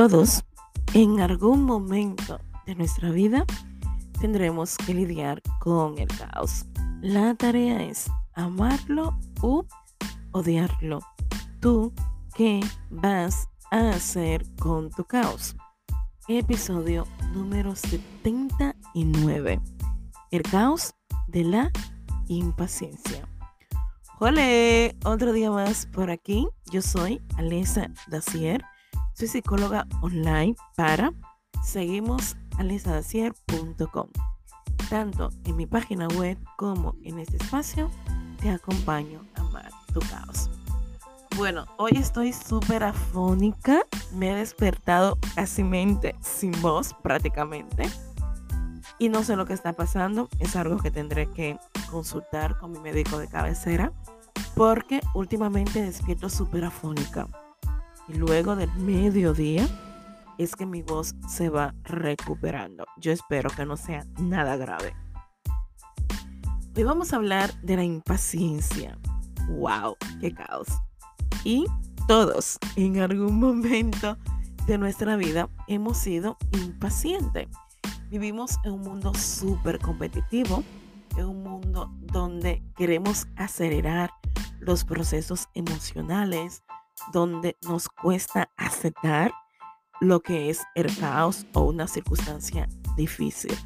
[0.00, 0.42] Todos,
[0.94, 3.44] en algún momento de nuestra vida,
[4.18, 6.64] tendremos que lidiar con el caos.
[7.02, 9.66] La tarea es amarlo u
[10.32, 11.00] odiarlo.
[11.60, 11.92] ¿Tú
[12.34, 15.54] qué vas a hacer con tu caos?
[16.28, 19.60] Episodio número 79.
[20.30, 20.94] El caos
[21.28, 21.70] de la
[22.26, 23.28] impaciencia.
[24.18, 24.46] Hola,
[25.04, 26.48] otro día más por aquí.
[26.72, 28.64] Yo soy Alesa Dacier.
[29.20, 31.12] Soy psicóloga online para
[31.62, 34.08] seguimos alisadacier.com.
[34.88, 37.90] Tanto en mi página web como en este espacio
[38.40, 40.48] te acompaño a amar tu caos.
[41.36, 43.82] Bueno, hoy estoy súper afónica.
[44.14, 45.62] Me he despertado casi
[46.22, 47.90] sin voz prácticamente.
[48.98, 50.30] Y no sé lo que está pasando.
[50.38, 51.58] Es algo que tendré que
[51.90, 53.92] consultar con mi médico de cabecera.
[54.54, 57.28] Porque últimamente despierto súper afónica.
[58.10, 59.68] Y luego del mediodía
[60.36, 62.84] es que mi voz se va recuperando.
[62.96, 64.96] Yo espero que no sea nada grave.
[66.76, 68.98] Hoy vamos a hablar de la impaciencia.
[69.48, 69.96] ¡Wow!
[70.20, 70.66] ¡Qué caos!
[71.44, 71.66] Y
[72.08, 74.16] todos en algún momento
[74.66, 77.46] de nuestra vida hemos sido impacientes.
[78.10, 80.64] Vivimos en un mundo súper competitivo,
[81.16, 84.10] en un mundo donde queremos acelerar
[84.58, 86.64] los procesos emocionales,
[87.12, 89.32] donde nos cuesta aceptar
[90.00, 93.56] lo que es el caos o una circunstancia difícil.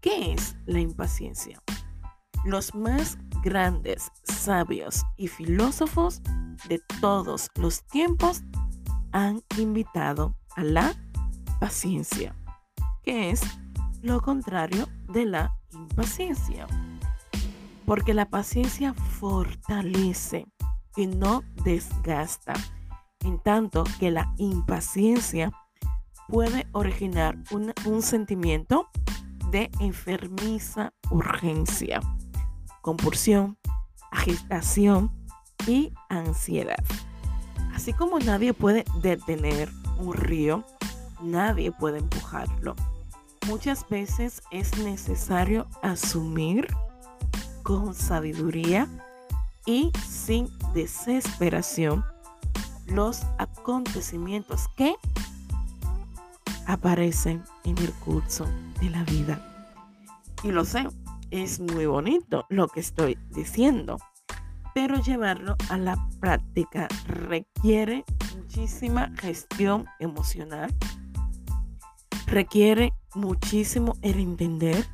[0.00, 1.60] ¿Qué es la impaciencia?
[2.44, 6.22] Los más grandes sabios y filósofos
[6.68, 8.42] de todos los tiempos
[9.12, 10.94] han invitado a la
[11.58, 12.34] paciencia,
[13.02, 13.42] que es
[14.02, 16.66] lo contrario de la impaciencia.
[17.84, 20.46] Porque la paciencia fortalece
[20.96, 22.54] y no desgasta,
[23.20, 25.52] en tanto que la impaciencia
[26.28, 28.88] puede originar un, un sentimiento
[29.50, 32.00] de enfermiza urgencia,
[32.82, 33.56] compulsión,
[34.10, 35.10] agitación
[35.66, 36.82] y ansiedad.
[37.74, 40.64] Así como nadie puede detener un río,
[41.22, 42.74] nadie puede empujarlo.
[43.46, 46.68] Muchas veces es necesario asumir
[47.62, 48.88] con sabiduría
[49.68, 52.02] y sin desesperación
[52.86, 54.94] los acontecimientos que
[56.66, 58.46] aparecen en el curso
[58.80, 59.44] de la vida.
[60.42, 60.88] Y lo sé,
[61.30, 63.98] es muy bonito lo que estoy diciendo,
[64.74, 68.06] pero llevarlo a la práctica requiere
[68.36, 70.74] muchísima gestión emocional,
[72.26, 74.86] requiere muchísimo el entender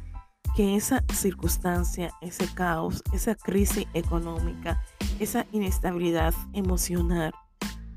[0.54, 4.82] que esa circunstancia, ese caos, esa crisis económica,
[5.18, 7.32] esa inestabilidad emocional,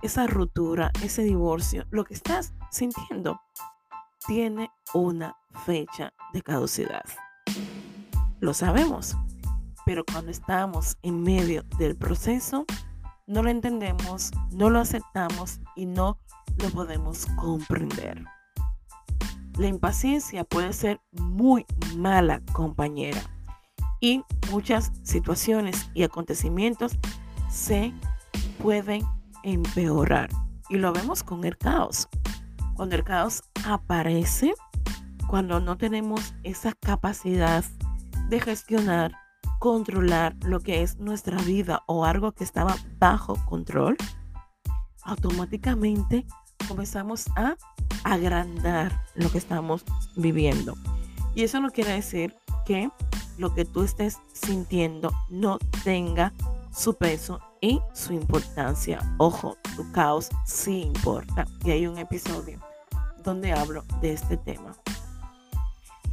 [0.02, 3.40] esa ruptura, ese divorcio, lo que estás sintiendo,
[4.26, 5.36] tiene una
[5.66, 7.04] fecha de caducidad.
[8.40, 9.16] Lo sabemos,
[9.86, 12.66] pero cuando estamos en medio del proceso,
[13.28, 16.18] no lo entendemos, no lo aceptamos y no
[16.58, 18.24] lo podemos comprender.
[19.58, 23.22] La impaciencia puede ser muy mala compañera
[24.00, 26.98] y muchas situaciones y acontecimientos
[27.50, 27.94] se
[28.62, 29.04] pueden
[29.44, 30.30] empeorar.
[30.70, 32.08] Y lo vemos con el caos.
[32.76, 34.54] Cuando el caos aparece,
[35.28, 37.64] cuando no tenemos esa capacidad
[38.30, 39.14] de gestionar,
[39.60, 43.98] controlar lo que es nuestra vida o algo que estaba bajo control,
[45.04, 46.28] automáticamente
[46.68, 47.56] comenzamos a
[48.14, 49.84] agrandar lo que estamos
[50.16, 50.76] viviendo.
[51.36, 52.36] Y eso no quiere decir
[52.66, 52.90] que
[53.38, 56.34] lo que tú estés sintiendo no tenga
[56.76, 59.00] su peso y su importancia.
[59.18, 61.46] Ojo, tu caos sí importa.
[61.64, 62.60] Y hay un episodio
[63.24, 64.76] donde hablo de este tema.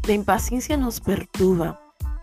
[0.07, 1.81] La impaciencia nos perturba,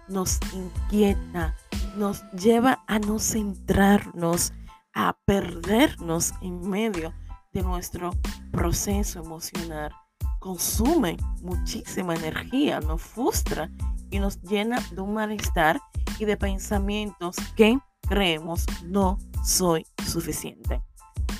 [0.08, 1.56] nos inquieta,
[1.96, 4.54] nos lleva a no centrarnos,
[4.94, 7.14] a perdernos en medio
[7.54, 8.12] de nuestro
[8.52, 9.92] proceso emocional
[10.40, 13.70] consume muchísima energía, nos frustra
[14.10, 15.80] y nos llena de un malestar
[16.20, 17.78] y de pensamientos que
[18.08, 20.82] creemos no soy suficiente.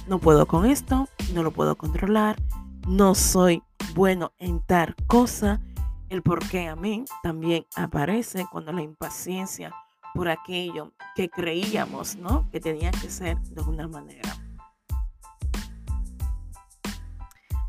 [0.08, 2.42] No puedo con esto, no lo puedo controlar,
[2.88, 3.64] no soy
[3.96, 5.62] bueno en tal cosa.
[6.10, 9.74] El por qué a mí también aparece cuando la impaciencia
[10.14, 12.50] por aquello que creíamos, ¿no?
[12.52, 14.41] Que tenía que ser de una manera.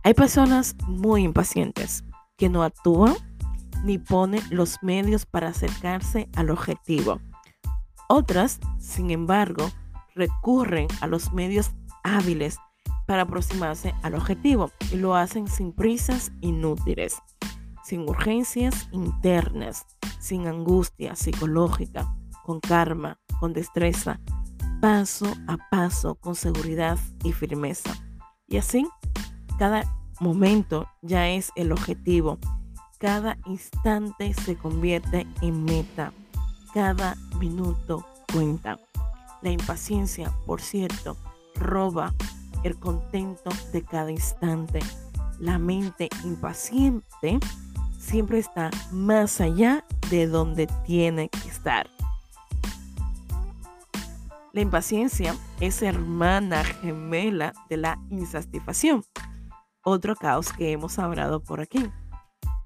[0.05, 2.05] Hay personas muy impacientes
[2.37, 3.15] que no actúan
[3.85, 7.21] ni ponen los medios para acercarse al objetivo.
[8.09, 9.71] Otras, sin embargo,
[10.17, 11.71] recurren a los medios
[12.03, 12.59] hábiles
[13.07, 17.17] para aproximarse al objetivo y lo hacen sin prisas inútiles,
[17.85, 19.87] sin urgencias internas,
[20.19, 22.13] sin angustia psicológica,
[22.45, 24.21] con karma, con destreza,
[24.81, 27.93] paso a paso, con seguridad y firmeza.
[28.49, 28.87] Y así,
[29.63, 29.85] cada
[30.19, 32.37] momento ya es el objetivo,
[32.99, 36.13] cada instante se convierte en meta,
[36.75, 38.81] cada minuto cuenta.
[39.41, 41.17] La impaciencia, por cierto,
[41.55, 42.13] roba
[42.65, 44.81] el contento de cada instante.
[45.39, 47.39] La mente impaciente
[48.01, 51.89] siempre está más allá de donde tiene que estar.
[54.53, 59.05] La impaciencia es hermana gemela de la insatisfacción,
[59.83, 61.91] otro caos que hemos hablado por aquí.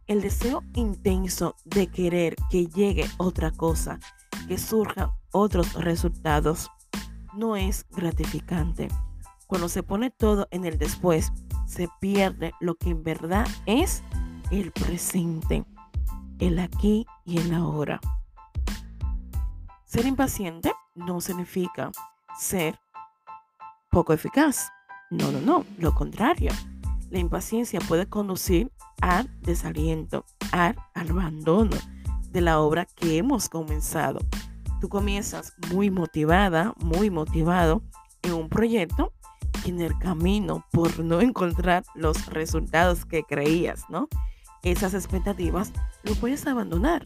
[0.07, 3.99] El deseo intenso de querer que llegue otra cosa,
[4.47, 6.71] que surjan otros resultados,
[7.35, 8.89] no es gratificante.
[9.47, 11.33] Cuando se pone todo en el después,
[11.67, 14.03] se pierde lo que en verdad es
[14.51, 15.65] el presente,
[16.39, 18.01] el aquí y el ahora.
[19.85, 21.91] Ser impaciente no significa
[22.39, 22.79] ser
[23.91, 24.71] poco eficaz.
[25.11, 26.51] No, no, no, lo contrario.
[27.11, 31.77] La impaciencia puede conducir al desaliento, al abandono
[32.31, 34.19] de la obra que hemos comenzado.
[34.81, 37.83] Tú comienzas muy motivada, muy motivado
[38.23, 39.13] en un proyecto
[39.65, 44.09] y en el camino por no encontrar los resultados que creías, ¿no?
[44.63, 45.73] Esas expectativas
[46.03, 47.05] lo puedes abandonar.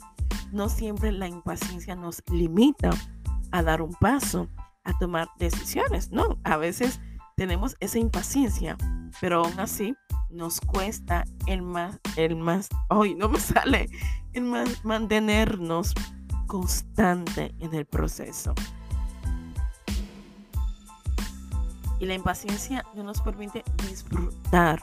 [0.53, 2.91] No siempre la impaciencia nos limita
[3.53, 4.49] a dar un paso,
[4.85, 6.39] a tomar decisiones, ¿no?
[6.45, 7.01] A veces
[7.37, 8.77] tenemos esa impaciencia,
[9.21, 9.95] pero aún así
[10.31, 13.89] nos cuesta el más, el más, hoy no me sale,
[14.33, 15.95] el más mantenernos
[16.47, 18.55] constante en el proceso.
[21.99, 24.83] Y la impaciencia no nos permite disfrutar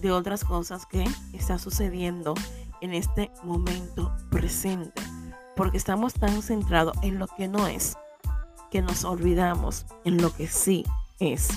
[0.00, 2.34] de otras cosas que está sucediendo
[2.80, 5.00] en este momento presente,
[5.54, 7.96] porque estamos tan centrados en lo que no es
[8.70, 10.84] que nos olvidamos en lo que sí
[11.18, 11.48] es.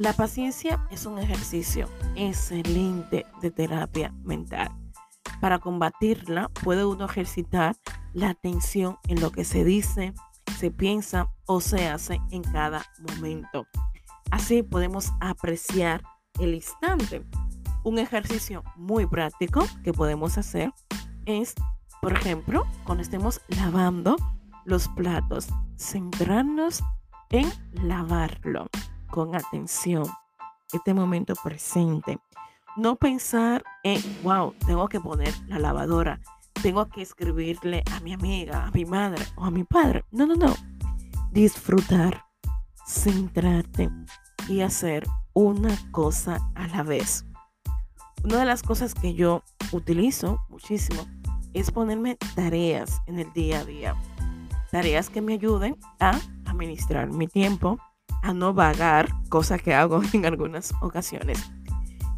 [0.00, 1.86] La paciencia es un ejercicio
[2.16, 4.70] excelente de terapia mental.
[5.42, 7.76] Para combatirla puede uno ejercitar
[8.14, 10.14] la atención en lo que se dice,
[10.58, 13.66] se piensa o se hace en cada momento.
[14.30, 16.02] Así podemos apreciar
[16.38, 17.22] el instante.
[17.84, 20.72] Un ejercicio muy práctico que podemos hacer
[21.26, 21.54] es,
[22.00, 24.16] por ejemplo, cuando estemos lavando
[24.64, 26.82] los platos, centrarnos
[27.28, 28.70] en lavarlo
[29.10, 30.04] con atención,
[30.72, 32.18] este momento presente.
[32.76, 36.20] No pensar en, wow, tengo que poner la lavadora,
[36.62, 40.04] tengo que escribirle a mi amiga, a mi madre o a mi padre.
[40.10, 40.54] No, no, no.
[41.32, 42.24] Disfrutar,
[42.86, 43.90] centrarte
[44.48, 47.24] y hacer una cosa a la vez.
[48.24, 49.42] Una de las cosas que yo
[49.72, 51.06] utilizo muchísimo
[51.54, 53.96] es ponerme tareas en el día a día
[54.70, 57.78] tareas que me ayuden a administrar mi tiempo,
[58.22, 61.50] a no vagar, cosa que hago en algunas ocasiones.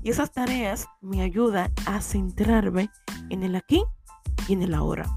[0.02, 2.90] Y esas tareas me ayudan a centrarme
[3.30, 3.84] en el aquí
[4.48, 5.08] y en el ahora,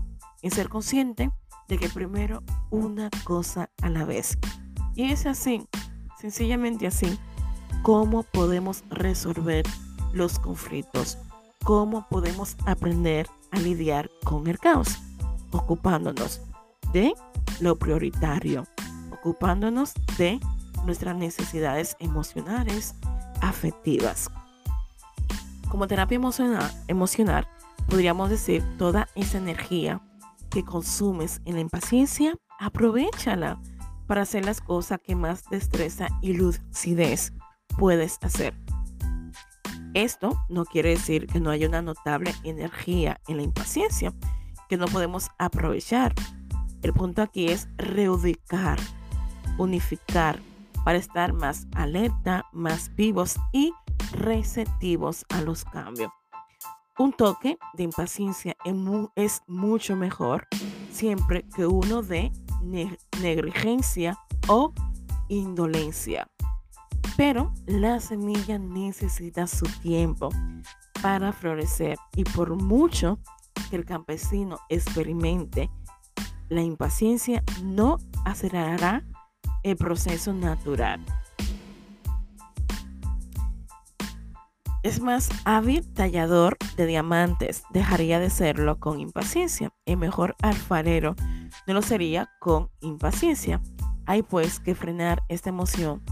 [0.41, 1.31] en ser consciente
[1.67, 4.37] de que primero una cosa a la vez.
[4.95, 5.67] Y es así,
[6.19, 7.19] sencillamente así,
[7.81, 9.65] cómo podemos resolver
[10.13, 11.17] los conflictos,
[11.63, 14.99] cómo podemos aprender a lidiar con el caos,
[15.51, 16.41] ocupándonos
[16.93, 17.13] de
[17.59, 18.65] lo prioritario,
[19.11, 20.39] ocupándonos de
[20.85, 22.95] nuestras necesidades emocionales,
[23.41, 24.29] afectivas.
[25.69, 26.15] Como terapia
[26.87, 27.47] emocional,
[27.87, 30.01] podríamos decir toda esa energía
[30.49, 33.59] que consumes en la impaciencia, aprovechala
[34.07, 37.33] para hacer las cosas que más destreza y lucidez
[37.77, 38.53] puedes hacer.
[39.93, 44.13] Esto no quiere decir que no haya una notable energía en la impaciencia
[44.69, 46.13] que no podemos aprovechar
[46.85, 48.77] el punto aquí es reubicar,
[49.57, 50.39] unificar
[50.85, 53.73] para estar más alerta, más vivos y
[54.11, 56.11] receptivos a los cambios.
[56.99, 58.55] Un toque de impaciencia
[59.15, 60.47] es mucho mejor
[60.91, 62.31] siempre que uno de
[63.19, 64.73] negligencia o
[65.27, 66.27] indolencia.
[67.17, 70.29] Pero la semilla necesita su tiempo
[71.01, 73.19] para florecer y por mucho
[73.69, 75.71] que el campesino experimente
[76.49, 79.03] la impaciencia no acelerará
[79.65, 81.03] el proceso natural.
[84.83, 89.73] Es más hábil tallador de diamantes, dejaría de serlo con impaciencia.
[89.87, 91.15] El mejor alfarero
[91.65, 93.59] no lo sería con impaciencia.
[94.05, 96.03] Hay pues que frenar esta emoción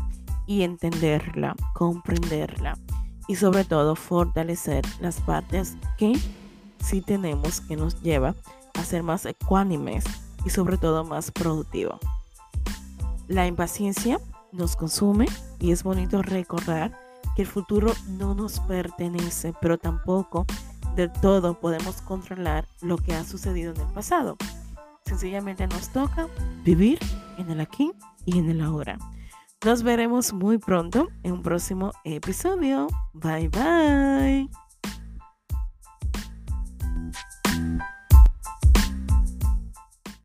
[0.47, 2.79] y entenderla, comprenderla
[3.27, 6.13] y sobre todo fortalecer las partes que
[6.79, 8.33] sí tenemos que nos lleva
[8.73, 10.05] a ser más ecuánimes
[10.43, 11.99] y sobre todo más productivos.
[13.27, 14.19] La impaciencia
[14.51, 15.25] nos consume
[15.59, 16.97] y es bonito recordar
[17.35, 20.45] que el futuro no nos pertenece, pero tampoco
[20.95, 24.37] de todo podemos controlar lo que ha sucedido en el pasado.
[25.05, 26.27] Sencillamente nos toca
[26.63, 26.99] vivir
[27.37, 27.91] en el aquí
[28.25, 28.97] y en el ahora.
[29.65, 32.87] Nos veremos muy pronto en un próximo episodio.
[33.13, 34.62] Bye bye.